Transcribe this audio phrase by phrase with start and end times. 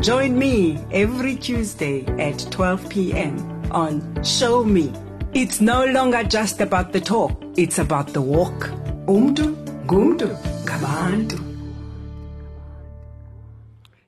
[0.00, 3.36] Join me every Tuesday at 12 p.m.
[3.70, 4.90] on Show Me.
[5.34, 8.70] It's no longer just about the talk, it's about the walk.
[9.04, 9.54] Umdu,
[9.84, 11.38] gumdu, gabantu.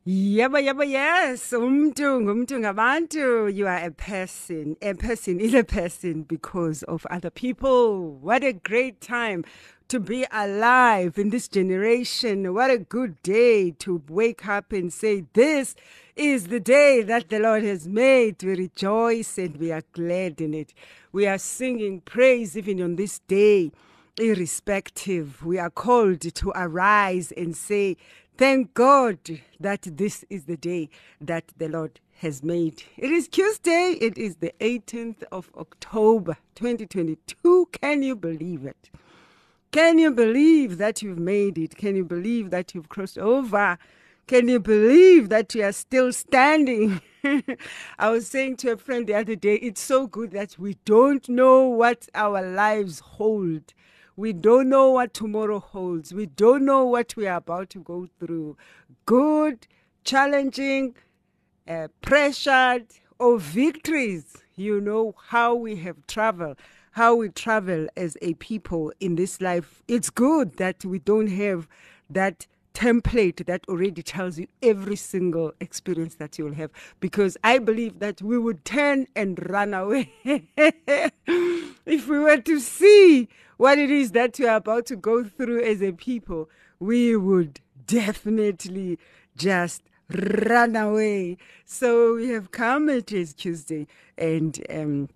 [0.06, 1.52] Yeba, yeba, yes.
[1.52, 3.54] Umtu, ngumtu ngabantu.
[3.54, 4.76] You are a person.
[4.80, 8.16] A person is a person because of other people.
[8.16, 9.44] What a great time
[9.92, 12.54] to be alive in this generation.
[12.54, 15.74] What a good day to wake up and say, This
[16.16, 18.42] is the day that the Lord has made.
[18.42, 20.72] We rejoice and we are glad in it.
[21.12, 23.70] We are singing praise even on this day
[24.18, 27.98] irrespective, we are called to arise and say,
[28.38, 29.18] Thank God
[29.60, 30.88] that this is the day
[31.20, 32.82] that the Lord has made.
[32.96, 37.68] It is Tuesday, it is the 18th of October 2022.
[37.72, 38.88] Can you believe it?
[39.72, 41.76] Can you believe that you've made it?
[41.76, 43.78] Can you believe that you've crossed over?
[44.26, 47.00] Can you believe that you are still standing?
[47.98, 51.26] I was saying to a friend the other day, it's so good that we don't
[51.26, 53.72] know what our lives hold.
[54.14, 56.12] We don't know what tomorrow holds.
[56.12, 58.58] We don't know what we are about to go through.
[59.06, 59.66] Good,
[60.04, 60.96] challenging,
[61.66, 64.36] uh, pressured, or victories.
[64.54, 66.58] You know how we have traveled,
[66.92, 69.82] how we travel as a people in this life.
[69.88, 71.66] It's good that we don't have
[72.10, 76.70] that template that already tells you every single experience that you'll have
[77.00, 83.28] because I believe that we would turn and run away if we were to see
[83.56, 86.48] what it is that we are about to go through as a people,
[86.80, 88.98] we would definitely
[89.36, 91.38] just run away.
[91.64, 93.86] So we have come, it is Tuesday,
[94.18, 95.08] and um,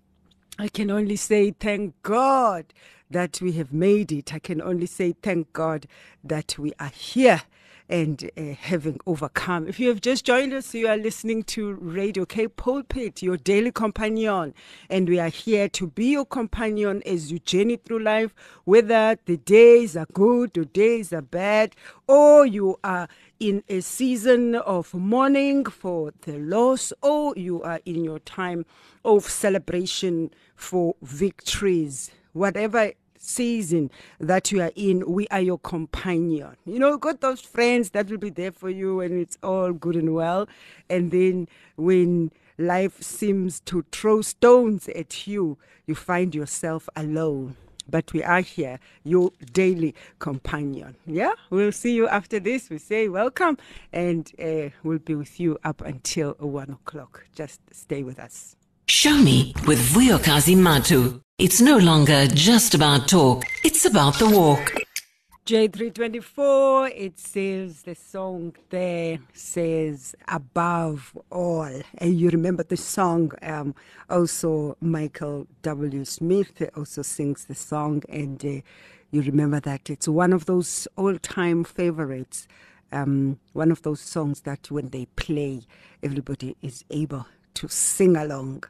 [0.59, 2.73] I can only say thank God
[3.09, 4.33] that we have made it.
[4.33, 5.87] I can only say thank God
[6.23, 7.43] that we are here
[7.89, 9.67] and uh, having overcome.
[9.67, 13.71] If you have just joined us, you are listening to Radio K Pulpit, your daily
[13.71, 14.53] companion,
[14.89, 18.35] and we are here to be your companion as you journey through life,
[18.65, 21.75] whether the days are good or days are bad,
[22.07, 23.07] or you are
[23.39, 28.65] in a season of mourning for the loss, or you are in your time
[29.05, 32.11] of celebration for victories.
[32.37, 33.89] Whatever season
[34.19, 36.55] that you are in, we are your companion.
[36.65, 39.95] You know, got those friends that will be there for you when it's all good
[39.95, 40.47] and well.
[40.87, 41.47] And then
[41.77, 47.55] when life seems to throw stones at you, you find yourself alone.
[47.89, 50.95] But we are here, your daily companion.
[51.07, 52.69] Yeah, we'll see you after this.
[52.69, 53.57] We say welcome,
[53.93, 57.25] and uh, we'll be with you up until one o'clock.
[57.33, 58.57] Just stay with us.
[58.87, 61.21] Show me with Vuyokazi Matu.
[61.39, 64.73] It's no longer just about talk, it's about the walk.
[65.45, 71.69] J324, it says the song there says above all.
[71.99, 73.75] And you remember the song, um,
[74.09, 76.05] also Michael W.
[76.05, 78.61] Smith also sings the song, and uh,
[79.11, 82.47] you remember that it's one of those all time favorites,
[82.91, 85.61] um, one of those songs that when they play,
[86.01, 88.63] everybody is able to sing along.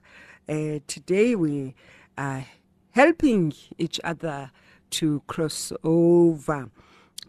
[0.50, 1.74] Uh, today we
[2.18, 2.46] are
[2.92, 4.52] helping each other
[4.90, 6.70] to cross over,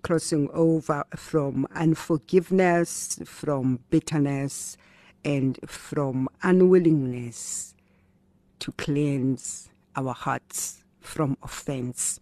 [0.03, 4.77] crossing over from unforgiveness, from bitterness,
[5.25, 7.75] and from unwillingness
[8.60, 12.21] to cleanse our hearts from offense.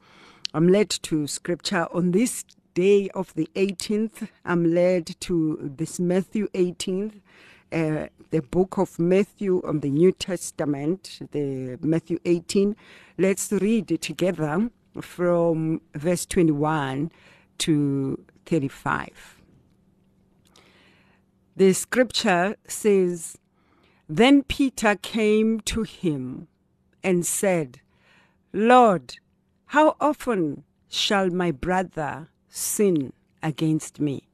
[0.55, 2.45] I'm led to scripture on this
[2.75, 4.29] day of the 18th.
[4.45, 7.21] I'm led to this Matthew 18th
[7.73, 12.77] uh, the book of Matthew on the New Testament, the Matthew 18.
[13.19, 14.71] Let's read it together
[15.01, 17.11] from verse 21
[17.59, 19.43] to 35.
[21.57, 23.39] The scripture says,
[24.09, 26.49] Then Peter came to him
[27.03, 27.81] and said,
[28.53, 29.19] Lord,
[29.67, 33.13] how often shall my brother sin
[33.43, 34.29] against me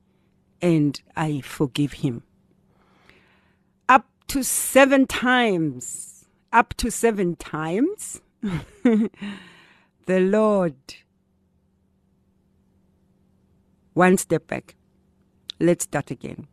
[0.60, 2.22] and I forgive him?
[4.32, 6.24] To seven times,
[6.54, 9.10] up to seven times, the
[10.08, 10.74] Lord.
[13.92, 14.74] One step back.
[15.60, 16.46] Let's start again.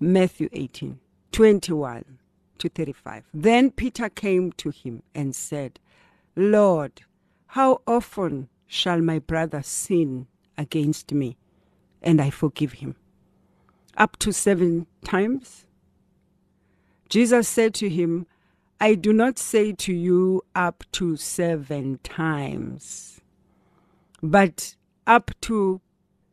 [0.00, 0.98] Matthew 18,
[1.30, 2.04] 21
[2.56, 3.24] to 35.
[3.34, 5.78] Then Peter came to him and said,
[6.34, 7.02] Lord,
[7.48, 10.26] how often shall my brother sin
[10.56, 11.36] against me
[12.00, 12.96] and I forgive him?
[13.98, 15.66] Up to seven times?
[17.10, 18.26] Jesus said to him,
[18.80, 23.20] I do not say to you up to seven times,
[24.22, 24.76] but
[25.08, 25.80] up to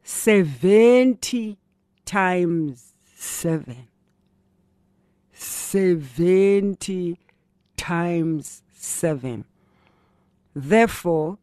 [0.03, 1.57] 70
[2.05, 3.87] times seven.
[5.33, 7.19] 70
[7.75, 9.45] times seven.
[10.55, 11.39] Therefore,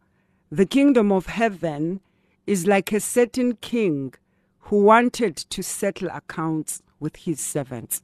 [0.50, 2.00] the kingdom of heaven
[2.46, 4.14] is like a certain king
[4.60, 8.02] who wanted to settle accounts with his servants.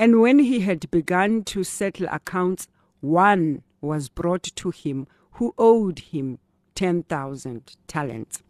[0.00, 2.68] And when he had begun to settle accounts,
[3.00, 6.38] one was brought to him who owed him
[6.74, 8.42] 10,000 talents.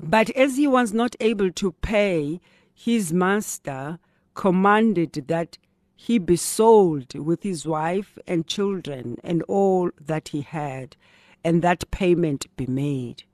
[0.00, 2.40] But as he was not able to pay,
[2.72, 3.98] his master
[4.32, 5.58] commanded that
[5.94, 10.96] he be sold with his wife and children and all that he had,
[11.44, 13.24] and that payment be made.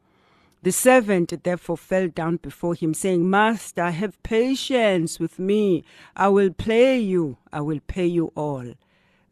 [0.62, 5.82] The servant therefore fell down before him, saying, Master, have patience with me.
[6.14, 8.74] I will pay you, I will pay you all.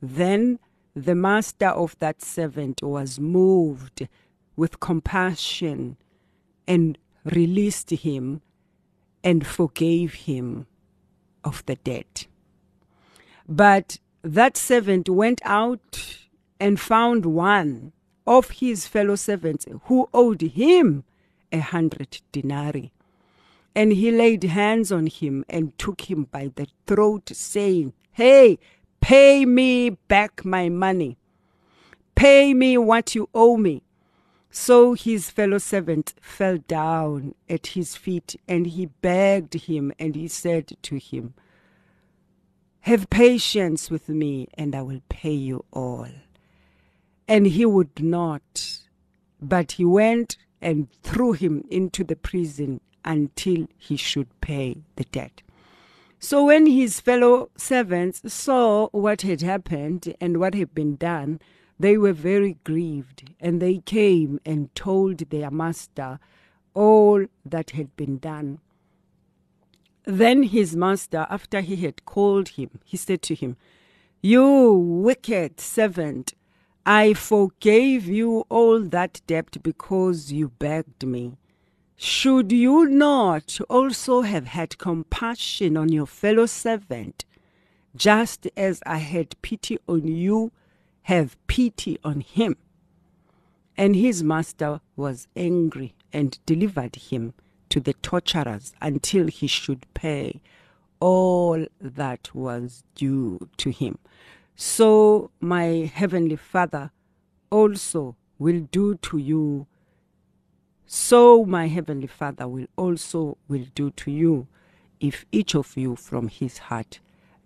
[0.03, 0.59] Then
[0.94, 4.09] the master of that servant was moved
[4.56, 5.97] with compassion
[6.67, 8.43] and released him
[9.23, 10.67] and forgave him
[11.44, 12.26] of the debt.
[13.49, 16.19] But that servant went out
[16.59, 17.93] and found one
[18.26, 21.05] of his fellow servants who owed him
[21.52, 22.93] a hundred denarii.
[23.75, 28.58] And he laid hands on him and took him by the throat, saying, Hey,
[29.00, 31.17] pay me back my money.
[32.14, 33.82] Pay me what you owe me.
[34.50, 40.26] So his fellow servant fell down at his feet and he begged him and he
[40.26, 41.35] said to him,
[42.81, 46.08] Have patience with me and I will pay you all.
[47.29, 48.81] And he would not,
[49.41, 55.43] but he went and threw him into the prison until he should pay the debt.
[56.19, 61.41] So when his fellow servants saw what had happened and what had been done,
[61.79, 66.19] they were very grieved, and they came and told their master
[66.75, 68.59] all that had been done.
[70.05, 73.57] Then his master, after he had called him, he said to him,
[74.21, 76.35] You wicked servant,
[76.87, 81.37] I forgave you all that debt because you begged me.
[81.97, 87.27] Should you not also have had compassion on your fellow servant,
[87.94, 90.53] just as I had pity on you
[91.03, 92.56] have pity on him.
[93.76, 97.35] And his master was angry and delivered him
[97.69, 100.41] to the torturers until he should pay
[101.00, 103.99] all that was due to him.
[104.62, 106.91] So my heavenly Father
[107.49, 109.67] also will do to you.
[110.85, 114.49] So my heavenly Father will also will do to you
[115.01, 117.01] if each of you from his heart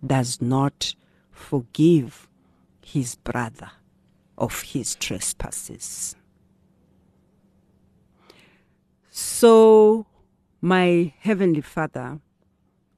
[0.05, 0.93] does not
[1.31, 2.27] forgive
[2.83, 3.71] his brother
[4.37, 6.17] of his trespasses.
[9.09, 10.05] So,
[10.59, 12.19] my heavenly Father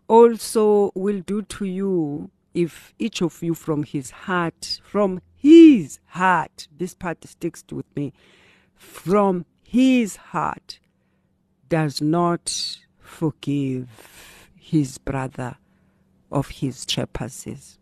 [0.08, 6.68] also will do to you if each of you from his heart, from his heart,
[6.76, 8.12] this part sticks with me,
[8.76, 10.80] from his heart
[11.70, 15.58] does not forgive his brother
[16.32, 17.78] of his trespasses.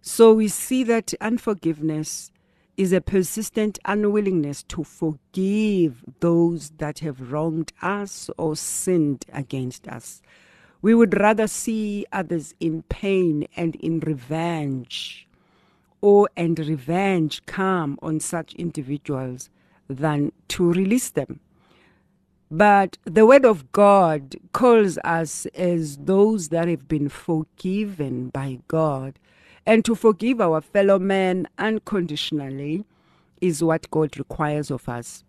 [0.00, 2.30] So we see that unforgiveness
[2.78, 10.22] is a persistent unwillingness to forgive those that have wronged us or sinned against us.
[10.82, 15.26] We would rather see others in pain and in revenge,
[16.00, 19.50] or and revenge come on such individuals
[19.88, 21.40] than to release them.
[22.50, 29.18] But the Word of God calls us as those that have been forgiven by God
[29.66, 32.84] and to forgive our fellow man unconditionally
[33.40, 35.24] is what God requires of us.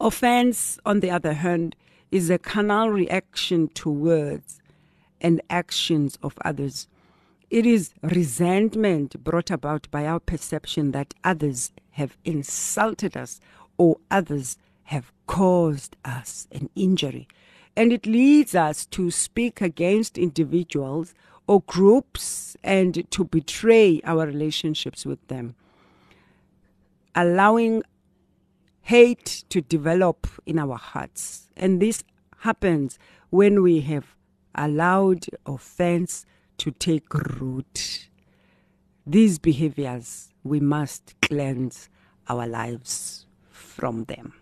[0.00, 1.76] Offense, on the other hand,
[2.10, 4.60] is a carnal reaction to words
[5.20, 6.88] and actions of others.
[7.50, 13.40] It is resentment brought about by our perception that others have insulted us
[13.76, 17.26] or others have caused us an injury.
[17.76, 21.14] And it leads us to speak against individuals
[21.46, 25.54] or groups and to betray our relationships with them.
[27.14, 27.82] Allowing
[28.88, 31.50] hate to develop in our hearts.
[31.58, 32.02] And this
[32.38, 34.16] happens when we have
[34.54, 36.24] allowed offense
[36.56, 38.08] to take root.
[39.06, 41.90] These behaviors, we must cleanse
[42.30, 44.32] our lives from them.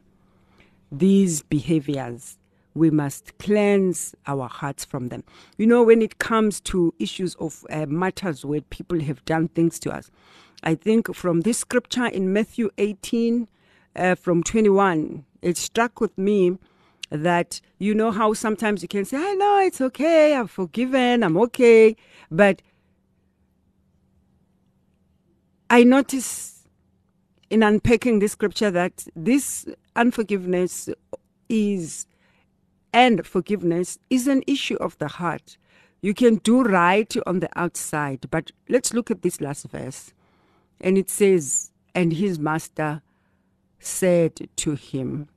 [0.92, 2.38] These behaviors,
[2.72, 5.24] we must cleanse our hearts from them.
[5.58, 9.80] You know, when it comes to issues of uh, matters where people have done things
[9.80, 10.12] to us,
[10.62, 13.48] I think from this scripture in Matthew 18,
[13.96, 16.58] uh, from 21, it struck with me
[17.10, 21.36] that you know how sometimes you can say, I know it's okay, I'm forgiven, I'm
[21.36, 21.96] okay.
[22.30, 22.62] But
[25.70, 26.64] I notice
[27.50, 30.88] in unpacking this scripture that this unforgiveness
[31.48, 32.06] is
[32.92, 35.58] and forgiveness is an issue of the heart.
[36.00, 40.12] You can do right on the outside, but let's look at this last verse.
[40.80, 43.02] And it says, And his master
[43.78, 45.28] said to him,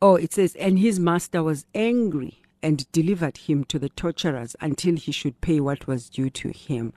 [0.00, 4.96] Oh, it says, and his master was angry and delivered him to the torturers until
[4.96, 6.92] he should pay what was due to him.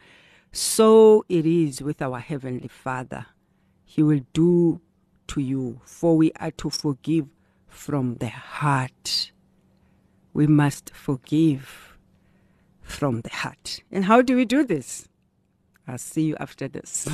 [0.51, 3.28] So it is with our Heavenly Father.
[3.86, 4.82] He will do
[5.28, 7.28] to you, for we are to forgive
[7.68, 9.32] from the heart.
[10.34, 11.98] We must forgive
[12.82, 13.82] from the heart.
[13.92, 15.08] And how do we do this?
[15.91, 17.05] I'll see you after this.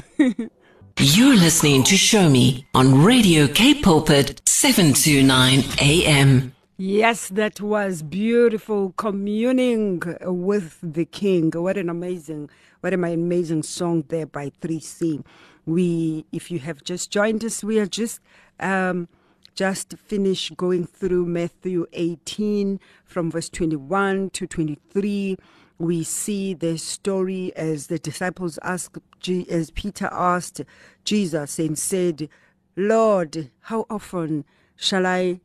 [1.00, 6.54] You're listening to Show Me on Radio K Pulpit 729 AM.
[6.78, 11.52] Yes, that was beautiful communing with the King.
[11.56, 15.26] What an amazing, what an amazing song there by 3C.
[15.66, 18.22] We, if you have just joined us, we are just
[18.60, 19.08] um,
[19.56, 25.36] just finished going through Matthew 18 from verse 21 to 23
[25.80, 28.98] we see the story as the disciples asked,
[29.50, 30.62] as Peter asked
[31.04, 32.30] Jesus and said,
[32.76, 35.42] Lord, how often shall I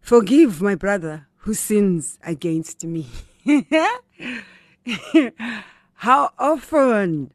[0.00, 3.06] forgive my brother who sins against me?
[5.94, 7.32] how often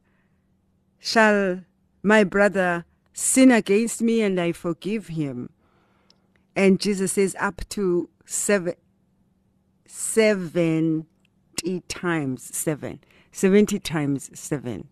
[1.00, 1.62] shall
[2.04, 5.50] my brother sin against me and I forgive him?
[6.56, 8.76] And Jesus says, up to seven,
[9.86, 11.08] seven
[11.62, 13.00] 70 times 7.
[13.32, 14.88] 70 times 7.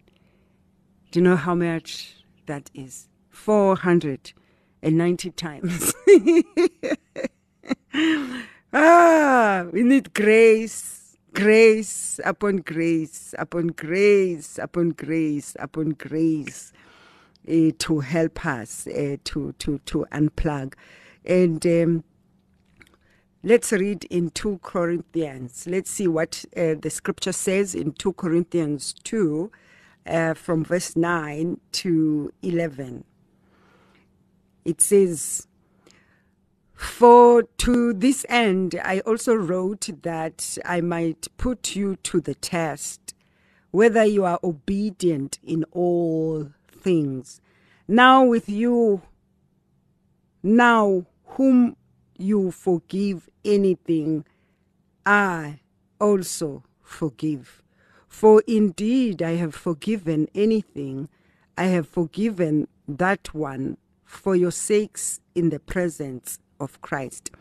[1.12, 3.08] Do you know how much that is?
[3.32, 5.94] 490 times.
[8.74, 16.72] ah, we need grace, grace upon grace, upon grace, upon grace, upon grace
[17.50, 20.76] uh, to help us uh, to, to, to unplug.
[21.26, 22.04] And um,
[23.42, 25.66] Let's read in 2 Corinthians.
[25.66, 29.50] Let's see what uh, the scripture says in 2 Corinthians 2
[30.06, 33.06] uh, from verse 9 to 11.
[34.66, 35.48] It says,
[36.76, 43.14] For to this end I also wrote that I might put you to the test,
[43.72, 47.40] whether you are obedient in all things.
[47.88, 49.02] Now with you,
[50.44, 51.78] now whom
[52.20, 54.26] you forgive anything,
[55.06, 55.62] I
[56.00, 57.64] also forgive.
[58.08, 61.10] For indeed I have forgiven anything,
[61.58, 67.32] I have forgiven that one for your sakes in the presence of Christ.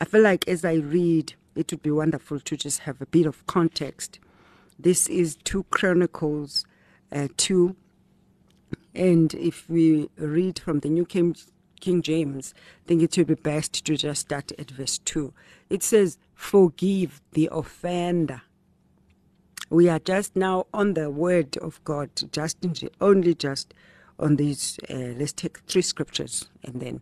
[0.00, 3.26] I feel like as I read, it would be wonderful to just have a bit
[3.26, 4.18] of context.
[4.78, 6.66] This is 2 Chronicles
[7.12, 7.74] uh, 2.
[8.94, 11.36] And if we read from the New King
[11.80, 12.54] King James,
[12.84, 15.32] I think it would be best to just start at verse 2.
[15.70, 18.42] It says, Forgive the offender.
[19.70, 22.58] We are just now on the word of God, just
[23.00, 23.74] only just
[24.18, 24.78] on these.
[24.90, 27.00] Uh, let's take three scriptures and then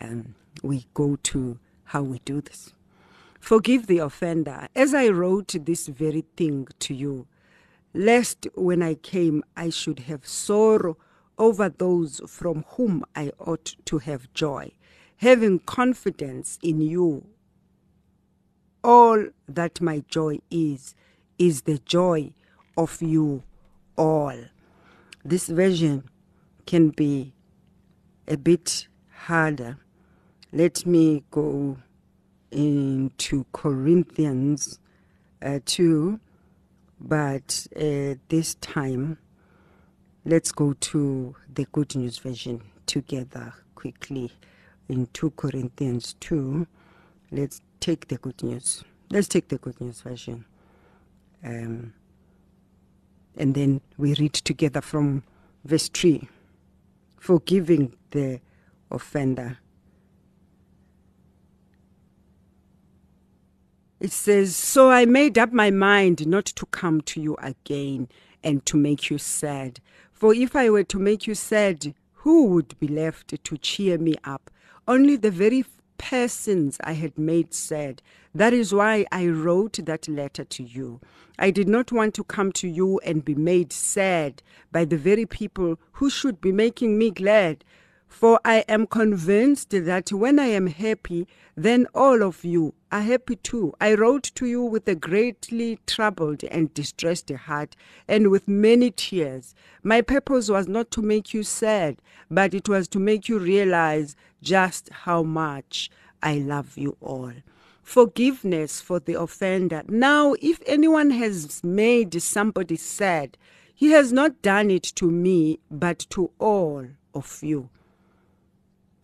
[0.00, 2.72] um, we go to how we do this.
[3.40, 7.26] Forgive the offender, as I wrote this very thing to you,
[7.94, 10.96] lest when I came I should have sorrow
[11.38, 14.72] over those from whom I ought to have joy,
[15.18, 17.26] having confidence in you.
[18.82, 20.94] All that my joy is,
[21.38, 22.32] is the joy
[22.76, 23.42] of you
[23.96, 24.36] all.
[25.24, 26.04] This version
[26.66, 27.32] can be
[28.28, 29.78] a bit harder.
[30.52, 31.78] Let me go
[32.50, 34.78] into Corinthians
[35.42, 36.20] uh, 2,
[37.00, 39.18] but uh, this time
[40.28, 44.32] Let's go to the Good News Version together quickly
[44.88, 46.66] in 2 Corinthians 2.
[47.30, 48.82] Let's take the Good News.
[49.08, 50.44] Let's take the Good News Version.
[51.44, 51.94] Um,
[53.36, 55.22] and then we read together from
[55.64, 56.28] verse 3
[57.20, 58.40] forgiving the
[58.90, 59.58] offender.
[64.00, 68.08] It says, So I made up my mind not to come to you again
[68.42, 69.78] and to make you sad.
[70.16, 74.14] For if I were to make you sad, who would be left to cheer me
[74.24, 74.50] up?
[74.88, 75.66] Only the very
[75.98, 78.00] persons I had made sad.
[78.34, 81.00] That is why I wrote that letter to you.
[81.38, 84.42] I did not want to come to you and be made sad
[84.72, 87.62] by the very people who should be making me glad.
[88.18, 93.36] For I am convinced that when I am happy, then all of you are happy
[93.36, 93.74] too.
[93.78, 97.76] I wrote to you with a greatly troubled and distressed heart
[98.08, 99.54] and with many tears.
[99.82, 104.16] My purpose was not to make you sad, but it was to make you realize
[104.40, 105.90] just how much
[106.22, 107.34] I love you all.
[107.82, 109.82] Forgiveness for the offender.
[109.88, 113.36] Now, if anyone has made somebody sad,
[113.74, 117.68] he has not done it to me, but to all of you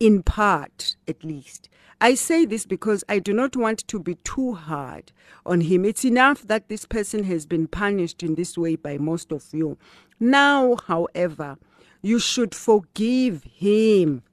[0.03, 1.69] in part at least.
[2.01, 5.13] I say this because I do not want to be too hard
[5.45, 5.85] on him.
[5.85, 9.77] It's enough that this person has been punished in this way by most of you.
[10.19, 11.57] Now, however,
[12.01, 14.23] you should forgive him.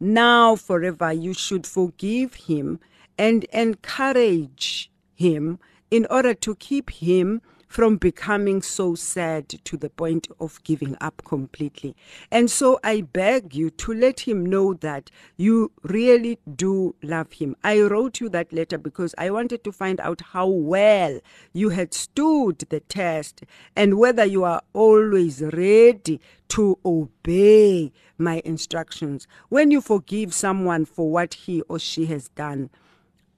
[0.00, 2.80] Now, forever, you should forgive him
[3.18, 5.58] and encourage him
[5.90, 11.22] in order to keep him from becoming so sad to the point of giving up
[11.24, 11.94] completely.
[12.30, 17.54] And so I beg you to let him know that you really do love him.
[17.62, 21.20] I wrote you that letter because I wanted to find out how well
[21.52, 23.44] you had stood the test
[23.76, 29.28] and whether you are always ready to obey my instructions.
[29.50, 32.70] When you forgive someone for what he or she has done,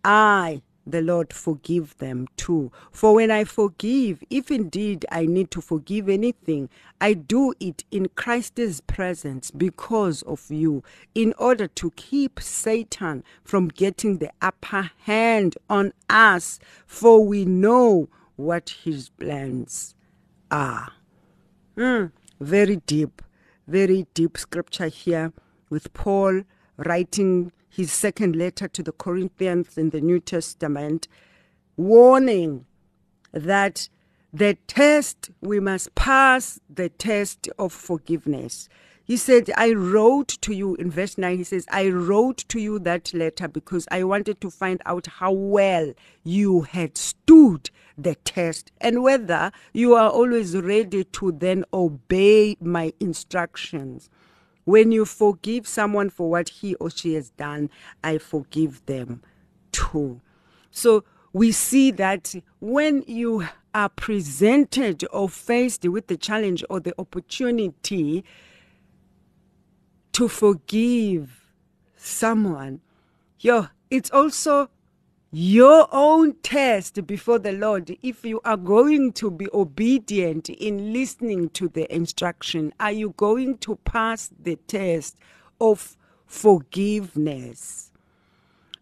[0.04, 2.70] I the Lord forgive them too.
[2.90, 6.68] For when I forgive, if indeed I need to forgive anything,
[7.00, 10.82] I do it in Christ's presence because of you,
[11.14, 18.08] in order to keep Satan from getting the upper hand on us, for we know
[18.36, 19.94] what his plans
[20.50, 20.92] are.
[21.76, 23.22] Mm, very deep,
[23.66, 25.32] very deep scripture here
[25.68, 26.42] with Paul
[26.76, 31.08] writing his second letter to the Corinthians in the New Testament,
[31.76, 32.66] warning
[33.32, 33.88] that
[34.32, 38.68] the test, we must pass the test of forgiveness.
[39.02, 41.38] He said, I wrote to you in verse 9.
[41.38, 45.32] He says, I wrote to you that letter because I wanted to find out how
[45.32, 52.56] well you had stood the test and whether you are always ready to then obey
[52.60, 54.10] my instructions.
[54.64, 57.70] When you forgive someone for what he or she has done,
[58.04, 59.22] I forgive them
[59.72, 60.20] too.
[60.70, 66.94] So we see that when you are presented or faced with the challenge or the
[66.98, 68.24] opportunity
[70.12, 71.46] to forgive
[71.96, 72.80] someone,
[73.38, 74.70] yo, it's also
[75.32, 81.50] your own test before the Lord if you are going to be obedient in listening
[81.50, 82.72] to the instruction.
[82.80, 85.16] Are you going to pass the test
[85.60, 87.92] of forgiveness?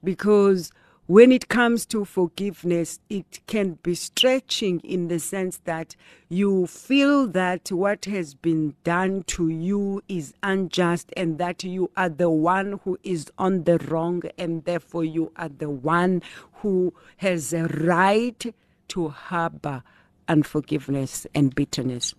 [0.03, 0.73] Because
[1.09, 5.97] when it comes to forgiveness, it can be stretching in the sense that
[6.29, 12.11] you feel that what has been done to you is unjust and that you are
[12.11, 16.21] the one who is on the wrong, and therefore you are the one
[16.57, 18.55] who has a right
[18.88, 19.83] to harbor
[20.29, 22.14] unforgiveness and bitterness.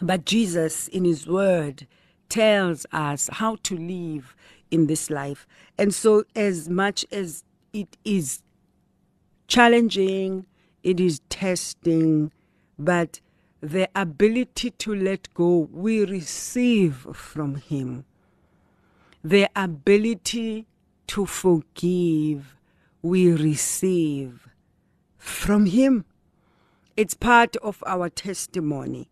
[0.00, 1.86] But Jesus, in His Word,
[2.30, 4.34] tells us how to live
[4.70, 5.46] in this life.
[5.76, 7.44] And so, as much as
[7.74, 8.42] it is
[9.48, 10.46] challenging,
[10.84, 12.30] it is testing,
[12.78, 13.20] but
[13.60, 18.04] the ability to let go we receive from Him.
[19.24, 20.66] The ability
[21.08, 22.56] to forgive
[23.02, 24.48] we receive
[25.18, 26.04] from Him.
[26.96, 29.08] It's part of our testimony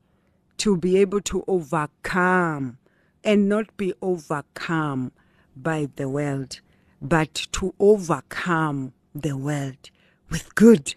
[0.58, 2.78] to be able to overcome
[3.24, 5.10] and not be overcome
[5.56, 6.60] by the world
[7.02, 9.90] but to overcome the world
[10.30, 10.94] with good.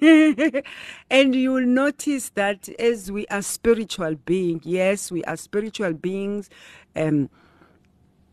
[0.00, 6.48] and you will notice that as we are spiritual beings, yes, we are spiritual beings.
[6.96, 7.28] Um,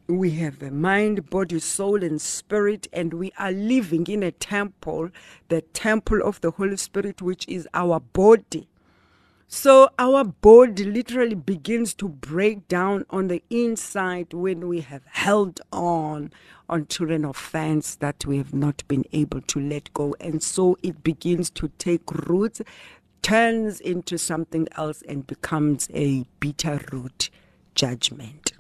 [0.08, 5.10] we have a mind, body, soul, and spirit, and we are living in a temple,
[5.50, 8.70] the temple of the Holy Spirit, which is our body.
[9.50, 15.62] So our body literally begins to break down on the inside when we have held
[15.72, 16.32] on
[16.68, 20.18] onto an offense that we have not been able to let go.
[20.20, 22.62] And so it begins to take roots,
[23.22, 27.30] turns into something else, and becomes a bitter root
[27.74, 28.52] judgment.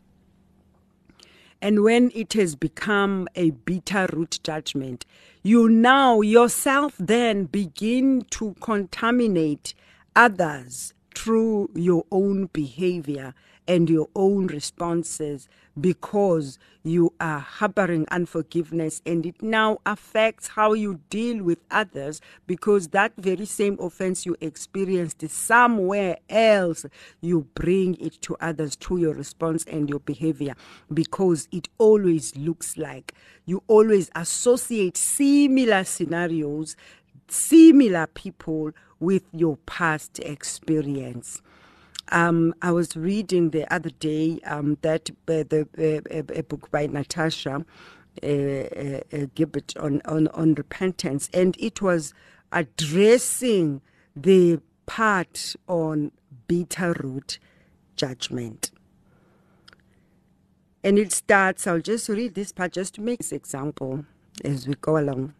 [1.61, 5.05] And when it has become a bitter root judgment,
[5.43, 9.73] you now yourself then begin to contaminate
[10.17, 13.35] others through your own behavior
[13.67, 15.47] and your own responses
[15.79, 22.87] because you are harboring unforgiveness and it now affects how you deal with others because
[22.89, 26.85] that very same offense you experienced somewhere else
[27.21, 30.55] you bring it to others through your response and your behavior
[30.91, 33.13] because it always looks like.
[33.45, 36.75] You always associate similar scenarios
[37.29, 41.41] similar people with your past experience
[42.11, 46.87] um, I was reading the other day um, that uh, the uh, a book by
[46.87, 47.65] Natasha
[48.23, 52.13] uh, uh, uh, Gibbet on, on on repentance, and it was
[52.51, 53.81] addressing
[54.15, 56.11] the part on
[56.47, 57.39] bitter root
[57.95, 58.71] judgment.
[60.83, 64.05] And it starts, I'll just read this part just to make this example
[64.45, 65.33] as we go along.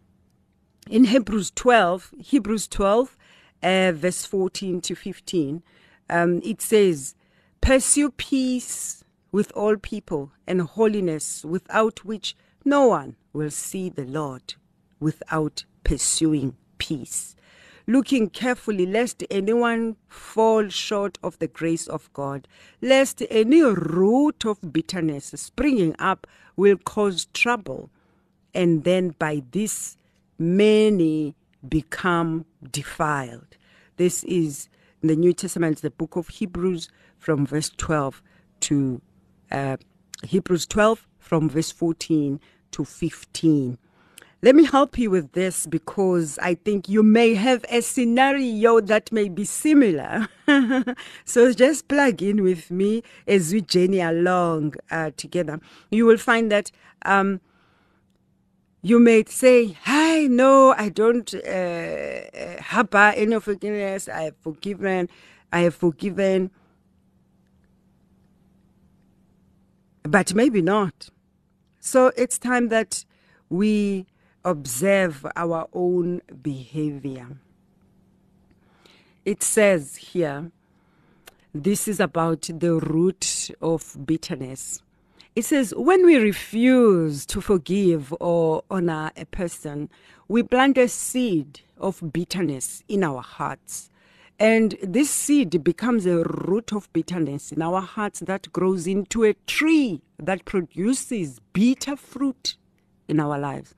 [0.89, 3.17] In Hebrews 12, Hebrews 12,
[3.63, 5.63] uh, verse 14 to 15,
[6.09, 7.15] um, it says,
[7.61, 14.55] Pursue peace with all people and holiness, without which no one will see the Lord
[14.99, 17.35] without pursuing peace.
[17.89, 22.47] Looking carefully, lest anyone fall short of the grace of God,
[22.81, 27.89] lest any root of bitterness springing up will cause trouble,
[28.53, 29.97] and then by this
[30.37, 31.35] many
[31.67, 33.57] become defiled.
[33.97, 34.69] This is
[35.01, 38.21] in the New Testament, the book of Hebrews from verse 12
[38.61, 39.01] to
[39.51, 39.77] uh,
[40.23, 42.39] Hebrews 12 from verse 14
[42.71, 43.77] to 15.
[44.43, 49.11] Let me help you with this because I think you may have a scenario that
[49.11, 50.27] may be similar.
[51.25, 55.59] so just plug in with me as we journey along uh, together.
[55.89, 56.71] You will find that
[57.03, 57.41] um,
[58.81, 64.07] you may say, Hi, no, I don't uh, uh harbor any forgiveness.
[64.07, 65.09] I have forgiven.
[65.51, 66.51] I have forgiven.
[70.03, 71.09] But maybe not.
[71.79, 73.05] So it's time that
[73.49, 74.05] we
[74.43, 77.37] observe our own behavior.
[79.25, 80.51] It says here,
[81.53, 84.81] this is about the root of bitterness.
[85.37, 89.87] It says, when we refuse to forgive or honor a person,
[90.27, 93.91] we plant a seed of bitterness in our hearts.
[94.39, 99.35] And this seed becomes a root of bitterness in our hearts that grows into a
[99.45, 102.55] tree that produces bitter fruit
[103.07, 103.75] in our lives.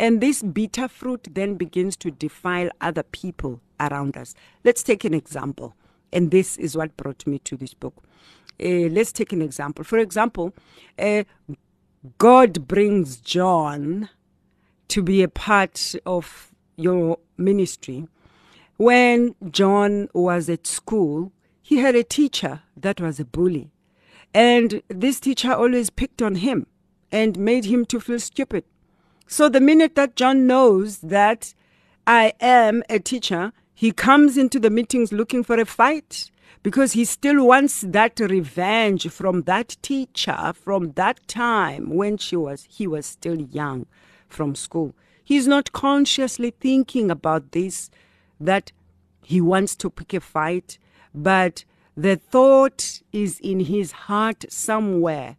[0.00, 4.34] And this bitter fruit then begins to defile other people around us.
[4.64, 5.76] Let's take an example.
[6.12, 8.02] And this is what brought me to this book.
[8.62, 9.84] Uh, let's take an example.
[9.84, 10.54] For example,
[10.98, 11.24] uh,
[12.18, 14.08] God brings John
[14.88, 18.06] to be a part of your ministry.
[18.76, 23.70] When John was at school, he had a teacher that was a bully.
[24.32, 26.66] And this teacher always picked on him
[27.10, 28.64] and made him to feel stupid.
[29.26, 31.54] So the minute that John knows that
[32.06, 36.30] I am a teacher, he comes into the meetings looking for a fight
[36.62, 42.66] because he still wants that revenge from that teacher from that time when she was
[42.70, 43.86] he was still young
[44.28, 47.90] from school he's not consciously thinking about this
[48.40, 48.72] that
[49.22, 50.78] he wants to pick a fight
[51.14, 51.64] but
[51.96, 55.36] the thought is in his heart somewhere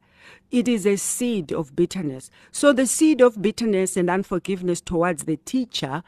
[0.50, 2.30] it is a seed of bitterness.
[2.52, 6.04] So, the seed of bitterness and unforgiveness towards the teacher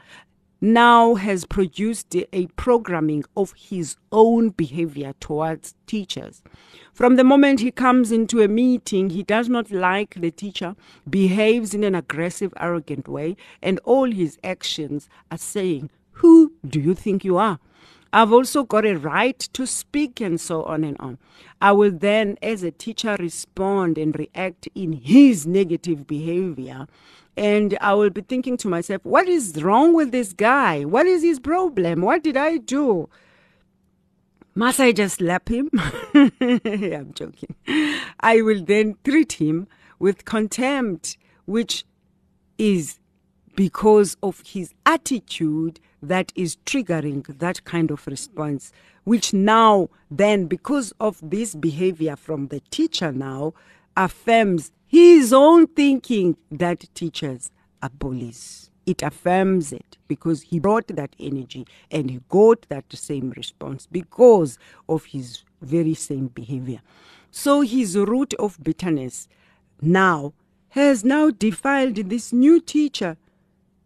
[0.60, 6.42] now has produced a programming of his own behavior towards teachers.
[6.92, 10.76] From the moment he comes into a meeting, he does not like the teacher,
[11.08, 16.94] behaves in an aggressive, arrogant way, and all his actions are saying, Who do you
[16.94, 17.58] think you are?
[18.12, 21.18] I've also got a right to speak and so on and on.
[21.62, 26.88] I will then, as a teacher, respond and react in his negative behavior
[27.40, 30.84] and I will be thinking to myself, what is wrong with this guy?
[30.84, 32.02] What is his problem?
[32.02, 33.08] What did I do?
[34.54, 35.70] Must I just slap him?
[36.14, 37.56] I'm joking.
[38.20, 41.86] I will then treat him with contempt, which
[42.58, 42.98] is
[43.56, 48.70] because of his attitude that is triggering that kind of response,
[49.04, 53.54] which now, then, because of this behavior from the teacher now,
[53.96, 58.72] affirms his own thinking that teachers are bullies.
[58.86, 64.58] It affirms it because he brought that energy and he got that same response because
[64.88, 66.80] of his very same behavior.
[67.30, 69.28] So his root of bitterness
[69.80, 70.32] now
[70.70, 73.16] has now defiled this new teacher,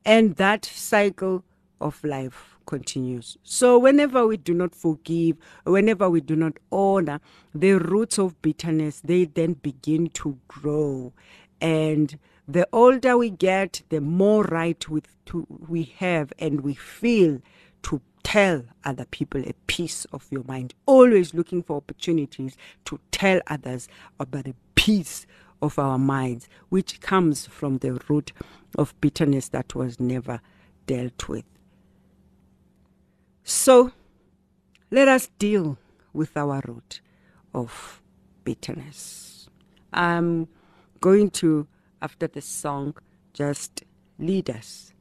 [0.06, 1.44] and that cycle
[1.82, 3.36] of life continues.
[3.42, 7.20] So, whenever we do not forgive, whenever we do not honor,
[7.54, 11.12] the roots of bitterness they then begin to grow,
[11.60, 17.40] and the older we get, the more right with to, we have and we feel
[17.82, 20.74] to tell other people a piece of your mind.
[20.86, 23.88] Always looking for opportunities to tell others
[24.20, 25.26] about a piece
[25.62, 28.32] of our minds, which comes from the root
[28.76, 30.40] of bitterness that was never
[30.86, 31.44] dealt with.
[33.44, 33.92] So
[34.90, 35.76] let us deal
[36.14, 37.02] with our root
[37.52, 38.00] of
[38.42, 39.48] bitterness.
[39.92, 40.48] I'm
[41.00, 41.68] going to,
[42.00, 42.96] after the song,
[43.34, 43.84] just
[44.18, 44.94] lead us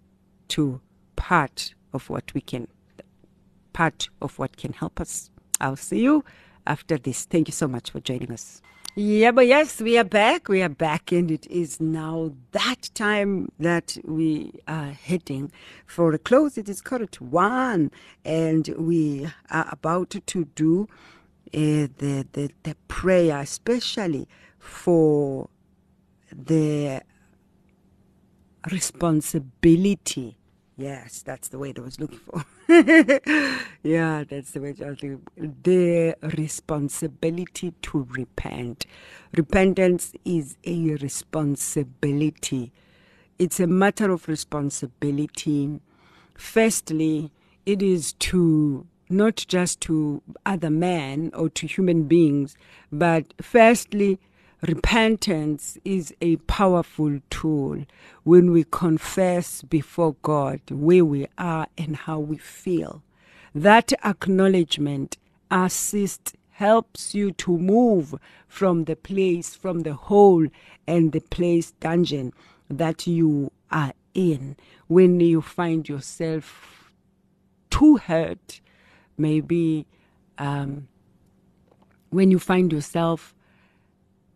[0.50, 0.82] to
[1.16, 2.68] part of what we can,
[3.72, 5.32] part of what can help us.
[5.62, 6.26] I'll see you
[6.68, 7.24] after this.
[7.24, 8.62] Thank you so much for joining us.
[8.96, 10.50] Yeah, but yes, we are back.
[10.50, 15.52] We are back, and it is now that time that we are heading
[15.88, 16.60] for a close.
[16.60, 17.92] It is to one,
[18.24, 20.88] and we are about to do
[21.54, 24.28] uh, the, the the prayer, especially
[24.60, 25.50] for
[26.32, 27.02] the
[28.72, 30.38] responsibility
[30.78, 32.46] Yes, that's the word I was looking for.
[33.84, 35.48] yeah, that's the way I was looking for.
[35.64, 38.86] The responsibility to repent.
[39.34, 42.72] Repentance is a responsibility.
[43.38, 45.82] It's a matter of responsibility.
[46.36, 47.32] Firstly,
[47.66, 52.56] it is to not just to other men or to human beings,
[52.92, 54.20] but firstly,
[54.68, 57.84] Repentance is a powerful tool
[58.24, 63.04] when we confess before God where we are and how we feel.
[63.54, 65.18] That acknowledgement
[65.52, 68.16] assists, helps you to move
[68.48, 70.48] from the place, from the hole
[70.88, 72.32] and the place dungeon
[72.70, 74.56] that you are in
[74.88, 76.90] when you find yourself
[77.70, 78.62] too hurt,
[79.18, 79.86] maybe
[80.38, 80.88] um,
[82.12, 83.36] when you find yourself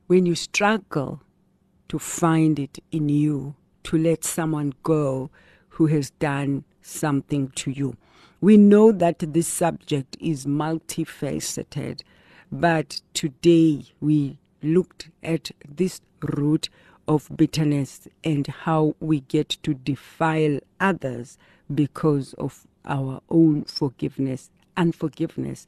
[0.08, 1.22] when you struggle
[1.89, 5.30] to find it in you to let someone go
[5.70, 7.96] who has done something to you.
[8.39, 12.02] We know that this subject is multifaceted,
[12.52, 16.70] but today we looked at this root
[17.08, 21.38] of bitterness and how we get to defile others
[21.74, 25.65] because of our own forgiveness, unforgiveness,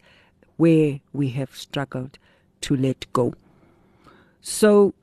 [0.57, 2.17] where we have struggled
[2.61, 3.33] to let go.
[4.41, 4.93] So,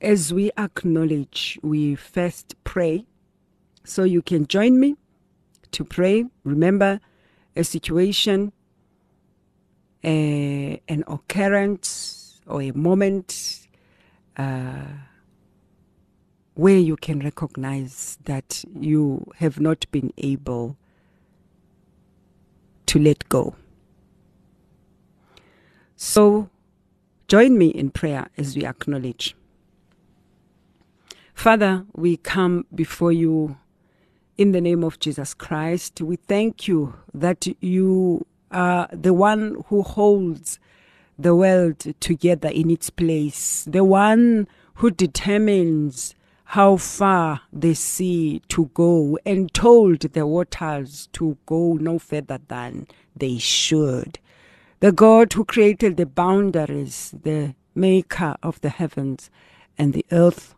[0.00, 3.06] as we acknowledge, we first pray.
[3.84, 4.96] So, you can join me
[5.72, 6.24] to pray.
[6.44, 7.00] Remember
[7.54, 8.52] a situation,
[10.02, 13.68] a, an occurrence, or a moment
[14.36, 14.86] uh,
[16.54, 20.76] where you can recognize that you have not been able
[22.86, 23.54] to let go.
[25.96, 26.50] So,
[27.32, 29.34] Join me in prayer as we acknowledge.
[31.32, 33.56] Father, we come before you
[34.36, 36.02] in the name of Jesus Christ.
[36.02, 40.60] We thank you that you are the one who holds
[41.18, 46.14] the world together in its place, the one who determines
[46.44, 52.86] how far the sea to go and told the waters to go no further than
[53.16, 54.18] they should
[54.82, 59.30] the God who created the boundaries, the maker of the heavens
[59.78, 60.56] and the earth.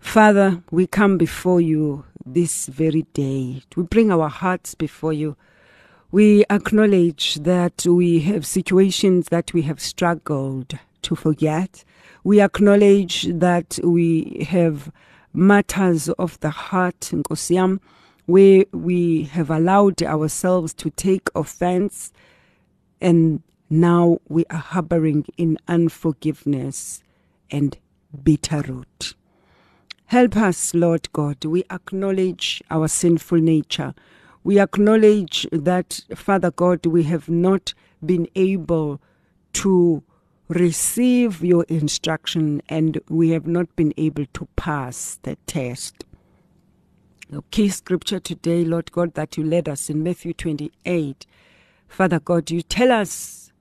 [0.00, 3.62] Father, we come before you this very day.
[3.76, 5.36] We bring our hearts before you.
[6.10, 11.84] We acknowledge that we have situations that we have struggled to forget.
[12.24, 14.90] We acknowledge that we have
[15.32, 17.78] matters of the heart, in Nkosiam,
[18.26, 22.12] where we have allowed ourselves to take offense
[23.00, 27.02] and now we are harboring in unforgiveness
[27.50, 27.76] and
[28.22, 29.14] bitter root.
[30.06, 31.44] Help us, Lord God.
[31.44, 33.94] We acknowledge our sinful nature.
[34.44, 39.00] We acknowledge that, Father God, we have not been able
[39.54, 40.02] to
[40.48, 46.04] receive your instruction and we have not been able to pass the test.
[47.30, 51.26] The key scripture today, Lord God, that you led us in Matthew 28
[51.94, 53.52] Father God, you tell us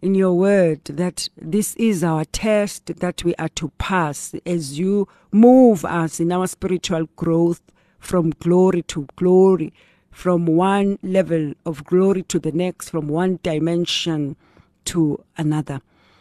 [0.00, 5.08] in your word that this is our test that we are to pass as you
[5.32, 7.60] move us in our spiritual growth
[7.98, 9.74] from glory to glory,
[10.12, 14.36] from one level of glory to the next, from one dimension
[14.84, 15.80] to another.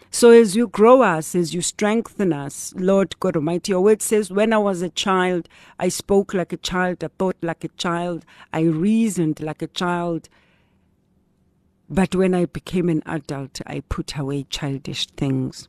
[0.10, 4.32] So as you grow us, as you strengthen us, Lord God Almighty, your word says,
[4.32, 8.26] when I was a child, I spoke like a child, I thought like a child,
[8.52, 10.28] I reasoned like a child.
[11.90, 15.68] But when I became an adult, I put away childish things.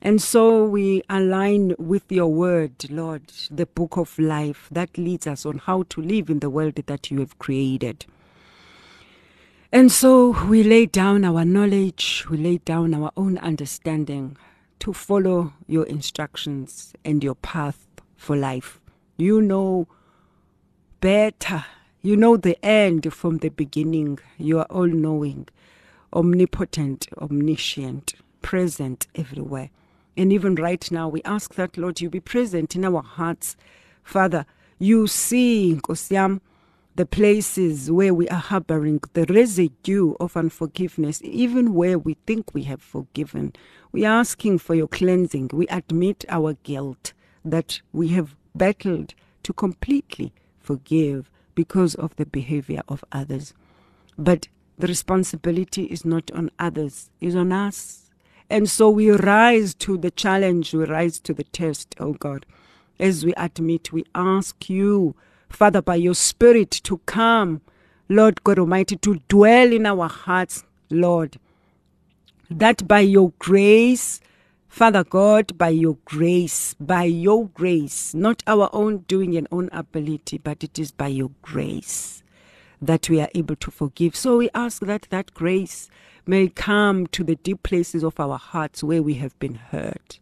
[0.00, 5.46] And so we align with your word, Lord, the book of life that leads us
[5.46, 8.06] on how to live in the world that you have created.
[9.70, 14.36] And so we lay down our knowledge, we lay down our own understanding
[14.80, 17.86] to follow your instructions and your path
[18.16, 18.80] for life.
[19.16, 19.86] You know
[21.00, 21.64] better.
[22.04, 24.18] You know the end from the beginning.
[24.36, 25.46] You are all knowing,
[26.12, 29.70] omnipotent, omniscient, present everywhere.
[30.16, 33.56] And even right now, we ask that, Lord, you be present in our hearts.
[34.02, 34.46] Father,
[34.80, 36.40] you see, Nkosiam,
[36.96, 42.64] the places where we are harboring the residue of unforgiveness, even where we think we
[42.64, 43.52] have forgiven.
[43.92, 45.50] We are asking for your cleansing.
[45.52, 47.12] We admit our guilt
[47.44, 53.54] that we have battled to completely forgive because of the behavior of others.
[54.18, 58.10] But the responsibility is not on others, is on us.
[58.50, 62.44] And so we rise to the challenge, we rise to the test, oh God.
[62.98, 65.14] As we admit, we ask you
[65.52, 67.60] Father, by your Spirit to come,
[68.08, 71.38] Lord God Almighty, to dwell in our hearts, Lord.
[72.50, 74.20] That by your grace,
[74.72, 80.38] Father God, by your grace, by your grace, not our own doing and own ability,
[80.38, 82.22] but it is by your grace
[82.80, 84.16] that we are able to forgive.
[84.16, 85.90] So we ask that that grace
[86.24, 90.18] may come to the deep places of our hearts where we have been hurt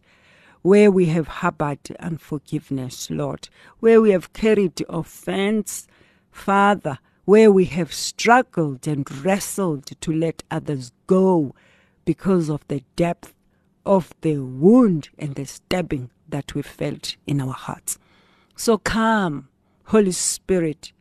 [0.63, 5.87] where we have harbored unforgiveness, Lord, where we have carried offense,
[6.29, 11.55] Father, where we have struggled and wrestled to let others go
[12.05, 13.33] because of the depth
[13.85, 17.97] of the wound and the stabbing that we felt in our hearts.
[18.55, 19.49] So come,
[19.85, 20.91] Holy Spirit,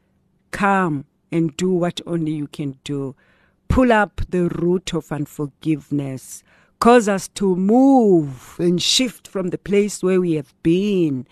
[0.50, 3.14] come and do what only you can do.
[3.68, 6.42] Pull up the root of unforgiveness
[6.80, 11.26] Cause us to move and shift from the place where we have been.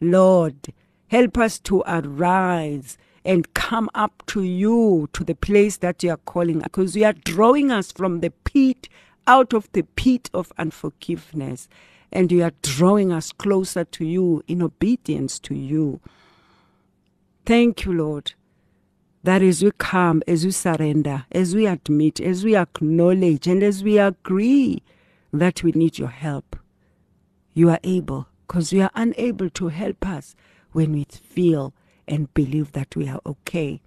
[0.00, 0.72] Lord,
[1.08, 6.18] help us to arise and come up to you, to the place that you are
[6.18, 8.88] calling, because you are drawing us from the pit,
[9.26, 11.68] out of the pit of unforgiveness,
[12.10, 16.00] and you are drawing us closer to you in obedience to you.
[17.46, 18.34] Thank you, Lord,
[19.22, 23.82] that as we come, as we surrender, as we admit, as we acknowledge, and as
[23.82, 24.82] we agree
[25.32, 26.56] that we need your help,
[27.54, 30.34] you are able, because you are unable to help us
[30.72, 31.72] when we feel
[32.06, 33.80] and believe that we are okay.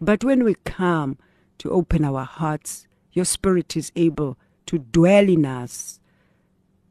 [0.00, 1.18] But when we come
[1.58, 4.38] to open our hearts, your spirit is able
[4.70, 5.98] to dwell in us,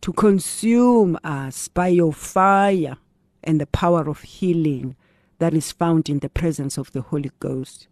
[0.02, 2.98] to consume us by your fire
[3.42, 4.98] and the power of healing
[5.38, 7.88] that is found in the presence of the Holy Ghost.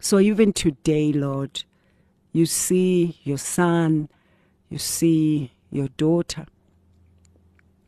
[0.00, 1.64] So even today, Lord,
[2.32, 4.08] you see your son,
[4.70, 6.46] you see your daughter,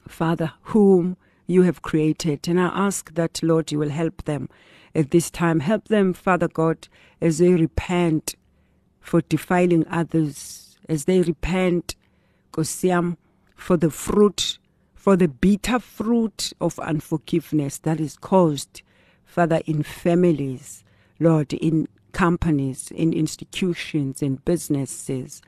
[0.06, 2.48] Father, whom you have created.
[2.48, 4.50] And I ask that, Lord, you will help them
[4.94, 5.60] at this time.
[5.60, 6.86] Help them, Father God,
[7.18, 8.34] as they repent
[9.00, 11.94] for defiling others, as they repent,
[12.52, 13.16] Kosiam,
[13.54, 14.58] for the fruit,
[14.94, 18.82] for the bitter fruit of unforgiveness that is caused
[19.30, 20.82] Father, in families,
[21.20, 25.40] Lord, in companies, in institutions, in businesses,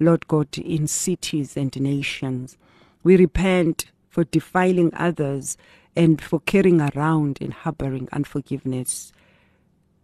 [0.00, 2.58] Lord God, in cities and nations.
[3.04, 5.56] We repent for defiling others
[5.94, 9.12] and for carrying around and harboring unforgiveness.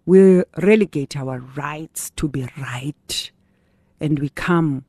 [0.06, 3.32] We relegate our rights to be right
[4.04, 4.84] and we come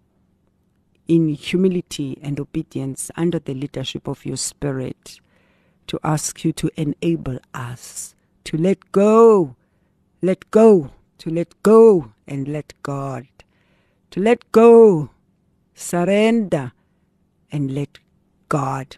[1.08, 5.22] in humility and obedience under the leadership of your Spirit
[5.88, 9.56] to ask you to enable us to let go,
[10.22, 13.26] let go, to let go and let God,
[14.12, 15.10] to let go,
[15.74, 16.74] surrender
[17.50, 18.00] and let
[18.50, 18.98] God.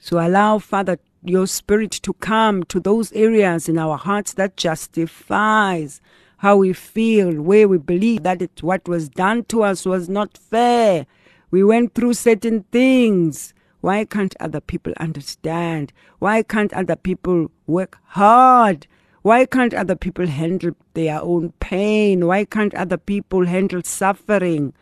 [0.00, 6.00] So allow, Father, your spirit to come to those areas in our hearts that justifies
[6.44, 10.36] how we feel, where we believe that it, what was done to us was not
[10.36, 11.06] fair.
[11.50, 15.90] We went through certain things why can't other people understand?
[16.18, 18.86] Why can't other people work hard?
[19.22, 22.26] Why can't other people handle their own pain?
[22.26, 24.74] Why can't other people handle suffering?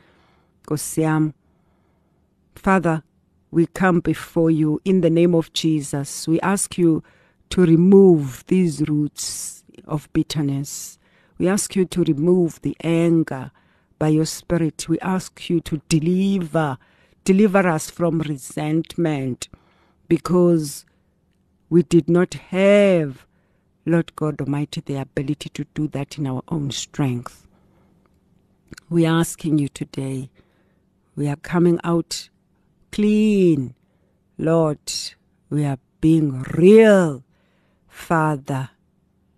[0.66, 1.32] Kosiam,
[2.56, 3.04] Father,
[3.52, 6.26] we come before you in the name of Jesus.
[6.26, 7.04] We ask you
[7.50, 10.98] to remove these roots of bitterness.
[11.42, 13.50] We ask you to remove the anger
[13.98, 14.88] by your Spirit.
[14.88, 16.78] We ask you to deliver
[17.24, 19.48] Deliver us from resentment
[20.08, 20.84] because
[21.70, 23.26] we did not have,
[23.86, 27.46] Lord God Almighty, the ability to do that in our own strength.
[28.90, 30.30] We are asking you today,
[31.14, 32.28] we are coming out
[32.90, 33.76] clean.
[34.36, 34.92] Lord,
[35.48, 37.22] we are being real.
[37.86, 38.70] Father,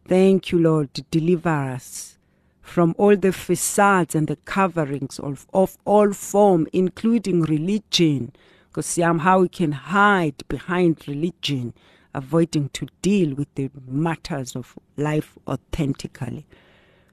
[0.06, 2.18] thank you, Lord, deliver us
[2.60, 8.32] from all the facades and the coverings of, of all form, including religion,
[8.68, 11.74] because somehow we can hide behind religion,
[12.14, 16.46] avoiding to deal with the matters of life authentically.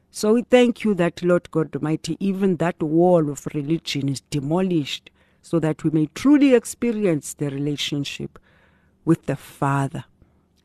[0.10, 5.10] So we thank you that, Lord God Almighty, even that wall of religion is demolished
[5.42, 8.38] so that we may truly experience the relationship
[9.06, 10.06] with the Father.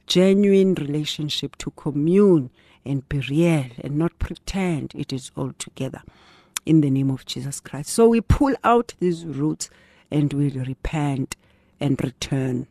[0.06, 2.50] Genuine relationship to commune
[2.84, 6.02] and be real and not pretend it is all together
[6.64, 7.90] in the name of Jesus Christ.
[7.90, 9.70] So we pull out these roots
[10.10, 11.36] and we repent
[11.80, 12.66] and return.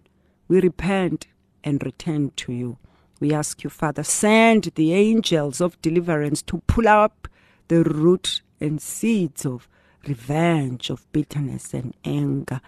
[0.48, 1.28] We repent
[1.64, 2.78] and return to you.
[3.20, 7.28] We ask you, Father, send the angels of deliverance to pull up
[7.68, 9.68] the root and seeds of
[10.08, 12.62] revenge, of bitterness and anger.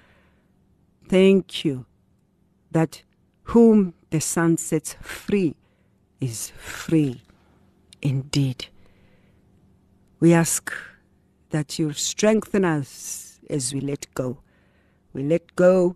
[1.07, 1.85] Thank you
[2.71, 3.03] that
[3.43, 5.55] whom the sun sets free
[6.19, 7.21] is free
[8.01, 8.67] indeed.
[10.19, 10.73] We ask
[11.49, 14.39] that you strengthen us as we let go.
[15.13, 15.95] We let go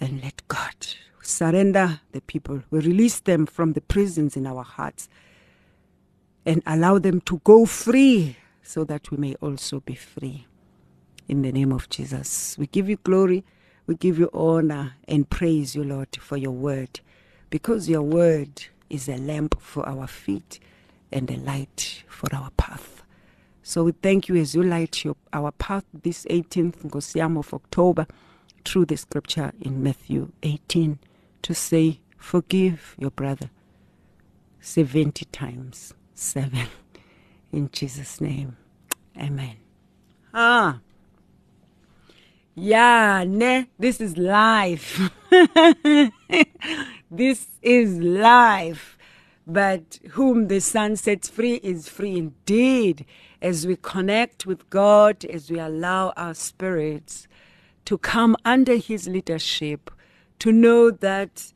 [0.00, 0.74] and let God.
[1.22, 2.62] Surrender the people.
[2.70, 5.08] We release them from the prisons in our hearts
[6.44, 10.46] and allow them to go free so that we may also be free.
[11.28, 13.44] In the name of Jesus, we give you glory,
[13.86, 17.00] we give you honor, and praise you, Lord, for your word,
[17.50, 20.60] because your word is a lamp for our feet
[21.12, 23.02] and a light for our path.
[23.62, 28.06] So we thank you as you light your, our path this 18th Ngosiam of October
[28.64, 30.98] through the scripture in Matthew 18
[31.42, 33.50] to say, Forgive your brother
[34.60, 36.58] 70 times 7.
[37.52, 38.56] In Jesus' name,
[39.16, 39.56] amen.
[40.32, 40.80] Ah.
[42.54, 45.10] Yeah, ne, this is life.
[47.10, 48.98] this is life.
[49.46, 53.04] But whom the Son sets free is free indeed.
[53.42, 57.28] As we connect with God, as we allow our spirits
[57.84, 59.90] to come under His leadership,
[60.38, 61.52] to know that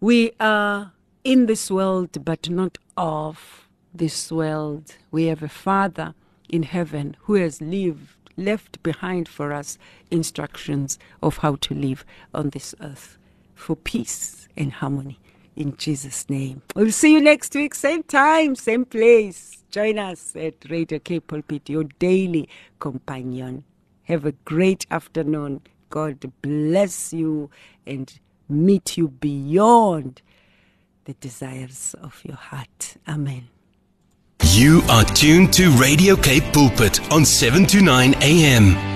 [0.00, 0.92] we are
[1.22, 4.96] in this world but not of this world.
[5.10, 6.14] We have a Father
[6.48, 9.76] in heaven who has lived, left behind for us
[10.10, 13.18] instructions of how to live on this earth
[13.56, 15.18] for peace and harmony.
[15.56, 16.62] In Jesus' name.
[16.76, 19.64] We'll see you next week, same time, same place.
[19.70, 22.48] Join us at Radio Cape Pulpit, your daily
[22.78, 23.64] companion.
[24.04, 25.62] Have a great afternoon.
[25.90, 27.50] God bless you
[27.86, 30.22] and meet you beyond
[31.06, 32.96] the desires of your heart.
[33.08, 33.48] Amen.
[34.50, 38.95] You are tuned to Radio Cape Pulpit on 7 to 9 a.m.